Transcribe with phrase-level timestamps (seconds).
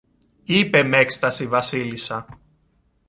[0.43, 2.25] είπε μ' έκσταση η Βασίλισσα